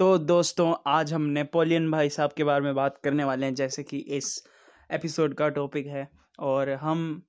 [0.00, 3.82] तो दोस्तों, आज हम नेपोलियन भाई साहब के बारे में बात करने वाले हैं, जैसे
[3.82, 4.46] कि इस
[4.90, 7.22] एपिसोड का टॉपिक है। और हम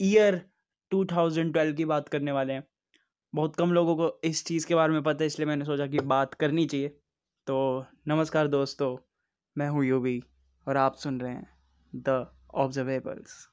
[0.00, 0.50] ईयर
[0.90, 2.64] 2012 की बात करने वाले हैं।
[3.34, 5.98] बहुत कम लोगों को इस चीज़ के बारे में पता है, इसलिए मैंने सोचा कि
[5.98, 6.88] बात करनी चाहिए।
[7.46, 8.96] तो नमस्कार दोस्तों,
[9.58, 10.22] मैं हूँ यूवी
[10.68, 11.58] और आप सुन रहे हैं
[11.96, 13.51] द ऑब्जर्वेबल्स।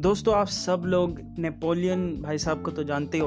[0.00, 3.24] दोस्तों, आप सब लोग नेपोलियन भाई साहब को तो जानते ही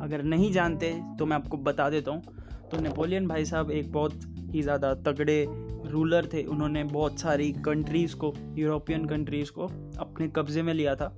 [0.00, 2.22] अगर नहीं जानते तो मैं आपको बता देता हूँ।
[2.70, 4.20] तो नेपोलियन भाई साहब एक बहुत
[4.54, 5.44] ही ज़्यादा तगड़े
[5.86, 9.66] रूलर थे। उन्होंने बहुत सारी कंट्रीज़ को यूरोपियन कंट्रीज़ को
[10.00, 11.12] अपने कब्ज़े में लिया था।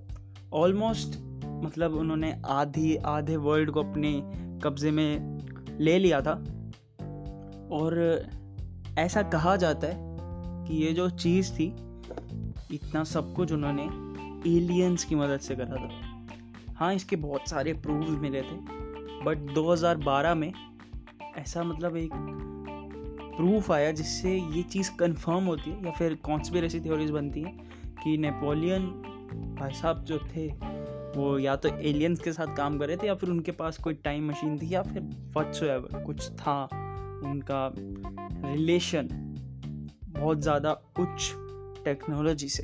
[0.54, 1.18] ऑलमोस्ट
[1.64, 4.12] मतलब उन्होंने आधी, आधे वर्ल्ड को अपने
[4.64, 5.38] कब्ज़े में
[5.80, 6.32] ले लिया था।
[7.72, 7.92] और
[8.98, 9.94] ऐसा कहा जाता है
[10.66, 11.66] कि ये जो चीज़ थी,
[12.72, 13.82] इतना सब कुछ उन्होंने
[14.50, 15.88] एलियंस की मदद से करा था।
[16.76, 18.56] हाँ इसके बहुत सारे प्रूफ मिले थे
[19.24, 20.52] बट 2012 में
[21.36, 22.10] ऐसा मतलब एक
[23.36, 27.70] प्रूफ आया जिससे ये चीज़ कंफर्म होती है या फिर कॉन्स्पिरेसी थ्योरीज बनती हैं
[28.04, 28.86] कि नेपोलियन
[29.60, 30.48] भाई साहब जो थे,
[31.16, 33.94] वो या तो एलियंस के साथ काम कर रहे थे या फिर उनके पास कोई
[33.94, 35.02] टाइम मशीन थी या फिर
[35.36, 35.60] वट्स
[36.06, 36.68] कुछ था।
[37.24, 37.74] उनका
[38.50, 39.08] रिलेशन
[40.08, 41.32] बहुत ज़्यादा उच्च
[41.84, 42.62] टेक्नोलॉजी से।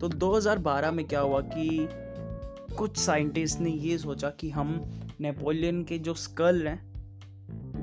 [0.00, 1.88] तो 2012 में क्या हुआ कि
[2.78, 6.92] कुछ साइंटिस्ट ने ये सोचा कि हम नेपोलियन के जो स्कल हैं,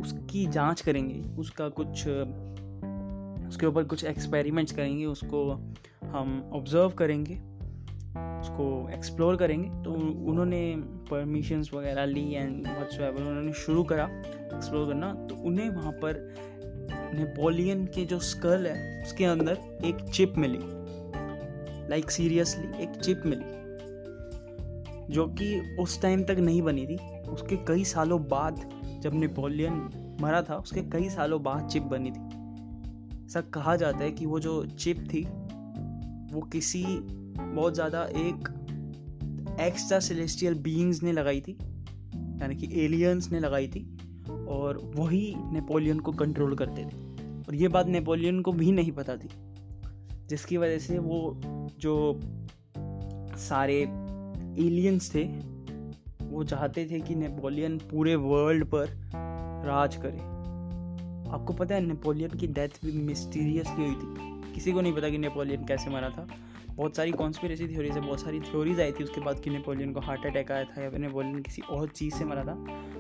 [0.02, 2.08] उसकी जाँच करेंगे, उसका कुछ,
[3.48, 5.52] उसके ऊपर कुछ एक्सपेरिमेंट्स करेंगे, उसको
[6.06, 7.49] हम ऑब्ज़र्व करेंगे।
[8.50, 9.92] उसको एक्सप्लोर करेंगे। तो
[10.30, 14.06] उन्होंने परमिशंस वगैरह ली एंड वट्स उन्होंने शुरू करा
[14.56, 16.36] एक्सप्लोर करना। तो उन्हें वहाँ पर
[17.14, 20.60] नेपोलियन के जो स्कल है, उसके अंदर एक चिप मिली।
[21.90, 23.60] लाइक सीरियसली एक चिप मिली।
[25.14, 29.90] जो कि उस टाइम तक नहीं बनी थी। उसके कई सालों बाद जब नेपोलियन
[30.22, 32.26] मरा था, उसके कई सालों बाद चिप बनी थी।
[33.26, 35.24] ऐसा कहा जाता है कि वो जो चिप थी,
[36.36, 36.86] वो किसी
[37.40, 38.48] बहुत ज़्यादा एक
[39.62, 41.58] एक्स्ट्रा सेलेस्टियल बींग्स ने लगाई थी,
[42.42, 43.82] यानी कि एलियंस ने लगाई थी,
[44.50, 46.98] और वही नेपोलियन को कंट्रोल करते थे।
[47.48, 49.30] और ये बात नेपोलियन को भी नहीं पता थी,
[50.30, 51.40] जिसकी वजह से वो
[51.80, 52.20] जो
[53.40, 53.82] सारे
[54.60, 55.24] एलियंस थे,
[56.24, 58.88] वो चाहते थे कि नेपोलियन पूरे वर्ल्ड पर
[59.66, 60.18] राज करे।
[61.32, 65.18] आपको पता है नेपोलियन की डेथ भी मिस्टीरियसली हुई थी। किसी को नहीं पता कि
[65.18, 66.28] नेपोलियन कैसे मरा था।
[66.80, 70.00] बहुत सारी कॉन्स्पिरेसी थ्योरीज है, बहुत सारी थ्योरीज आई थी उसके बाद कि नेपोलियन को
[70.00, 72.54] हार्ट अटैक आया था या फिर नेपोलियन किसी और चीज़ से मरा था।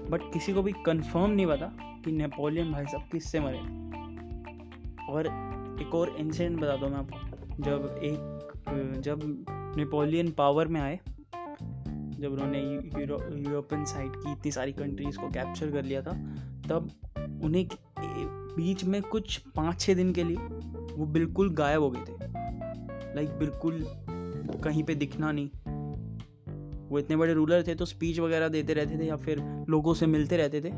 [0.10, 1.66] बट किसी को भी कंफर्म नहीं पता
[2.06, 3.60] कि नेपोलियन भाई साहब किससे मरे।
[5.12, 5.28] और
[5.82, 7.18] एक और इंसिडेंट बता दो मैं आपको।
[7.64, 9.46] जब एक, जब
[9.78, 11.00] नेपोलियन पावर में आए,
[12.20, 12.60] जब उन्होंने
[13.44, 16.14] यूरोपियन साइड की इतनी सारी कंट्रीज़ को कैप्चर कर लिया था,
[16.70, 16.92] तब
[17.44, 17.68] उन्हें
[18.56, 20.38] बीच में कुछ पाँच छः दिन के लिए
[20.96, 22.29] वो बिल्कुल गायब हो गए थे।
[23.16, 23.84] लाइक बिल्कुल
[24.64, 25.50] कहीं पे दिखना नहीं।
[26.90, 30.06] वो इतने बड़े रूलर थे तो स्पीच वगैरह देते रहते थे या फिर लोगों से
[30.06, 30.72] मिलते रहते थे।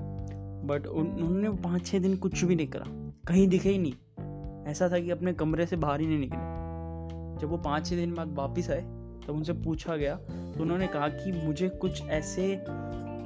[0.67, 2.85] बट उन्होंने पाँच छः दिन कुछ भी नहीं करा।
[3.27, 3.93] कहीं दिखे ही नहीं।
[4.71, 8.13] ऐसा था कि अपने कमरे से बाहर ही नहीं निकले। जब वो पाँच छः दिन
[8.13, 8.81] बाद वापस आए,
[9.27, 12.47] तब उनसे पूछा गया तो उन्होंने कहा कि मुझे कुछ ऐसे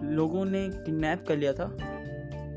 [0.05, 1.65] लोगों ने किडनैप कर लिया था।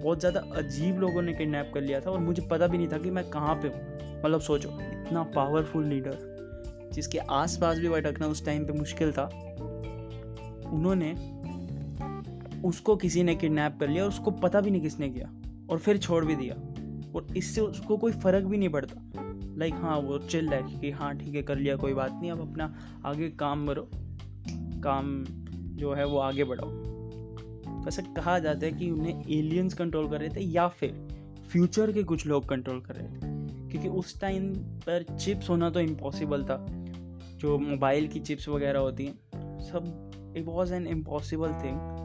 [0.02, 2.98] बहुत ज़्यादा अजीब लोगों ने किडनैप कर लिया था और मुझे पता भी नहीं था
[2.98, 6.36] कि मैं कहाँ पे हूँ। मतलब सोचो, इतना पावरफुल लीडर
[6.92, 9.24] जिसके आसपास भी भटकना उस टाइम पे मुश्किल था,
[10.72, 11.38] उन्होंने
[12.68, 15.32] उसको किसी ने किडनैप कर लिया और उसको पता भी नहीं किसने किया
[15.70, 16.54] और फिर छोड़ भी दिया।
[17.14, 19.12] और इससे उसको कोई फ़र्क भी नहीं पड़ता।
[19.56, 22.50] लाइक हाँ वो चिल है कि हाँ ठीक है, कर लिया, कोई बात नहीं, अब
[22.50, 22.74] अपना
[23.04, 23.88] आगे काम करो।
[24.82, 25.24] काम
[25.76, 26.70] जो है वो आगे बढ़ाओ।
[27.88, 31.08] ऐसा कहा जाता है कि उन्हें एलियंस कंट्रोल कर रहे थे या फिर
[31.48, 33.27] फ्यूचर के कुछ लोग कंट्रोल कर रहे थे।
[33.70, 36.66] क्योंकि उस टाइम पर चिप्स होना तो इम्पॉसिबल था।
[37.38, 39.14] जो मोबाइल की चिप्स वगैरह होती हैं,
[39.60, 41.98] सब it was an impossible thing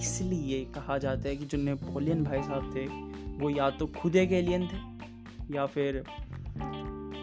[0.00, 2.86] इसलिए कहा जाता है कि जो नेपोलियन भाई साहब थे,
[3.38, 4.96] वो या तो खुद एक एलियन थे,
[5.54, 6.04] या फिर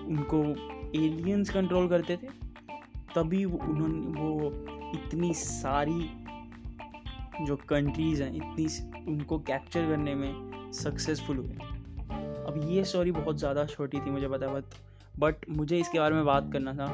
[0.08, 0.44] उनको
[0.96, 2.28] एलियंस कंट्रोल करते थे।
[3.16, 4.52] तभी वो उन्होंने, वो
[4.96, 6.10] इतनी सारी
[7.46, 8.66] जो कंट्रीज़ हैं, इतनी
[9.12, 11.58] उनको कैप्चर करने में सक्सेसफुल हुए।
[12.54, 14.64] अब ये स्टोरी बहुत ज़्यादा छोटी थी मुझे पता बट
[15.20, 16.86] बट मुझे इसके बारे में बात करना था।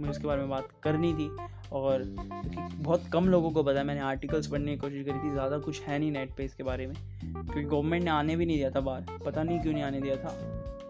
[0.00, 1.28] मुझे इसके बारे में बात करनी थी
[1.72, 5.58] और क्योंकि बहुत कम लोगों को पता मैंने आर्टिकल्स पढ़ने की कोशिश करी थी, ज़्यादा
[5.58, 8.70] कुछ है नहीं नेट पे इसके बारे में। क्योंकि गवर्नमेंट ने आने भी नहीं दिया
[8.70, 10.36] था बाहर, पता नहीं क्यों नहीं आने दिया था।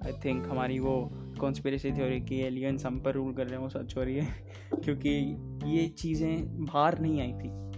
[0.07, 1.11] आई थिंक हमारी वो
[1.41, 4.35] कॉन्स्परेसी थ्योरी की एलियंस हम पर रूल कर रहे हैं, वो सच हो रही है।
[4.85, 5.11] क्योंकि
[5.67, 7.78] ये चीज़ें बाहर नहीं आई थी।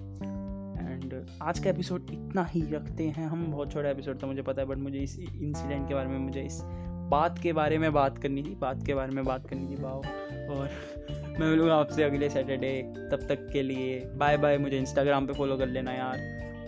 [1.00, 4.62] एंड आज का एपिसोड इतना ही रखते हैं। हम बहुत छोटा एपिसोड था, मुझे पता
[4.62, 6.60] है बट मुझे इस इंसिडेंट के बारे में, मुझे इस
[7.10, 10.02] बात के बारे में बात करनी थी, बात के बारे में बात करनी थी बाओ
[10.50, 10.70] और
[11.40, 12.82] मैं मिलूँगा आपसे अगले सैटरडे
[13.12, 16.18] तब तक के लिए बाय बाय मुझे इंस्टाग्राम पे फॉलो कर लेना यार।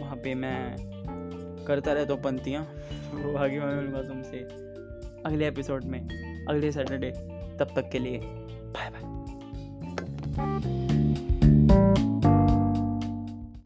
[0.00, 0.76] वहाँ पे मैं
[1.69, 2.62] करता रहता हूँ पंक्तियाँ।
[3.14, 4.38] वो आगे मैं मिलूँगा तुमसे
[5.26, 6.00] अगले एपिसोड में,
[6.49, 7.11] अगले सैटरडे
[7.61, 8.19] तब तक के लिए
[8.73, 9.11] बाय बाय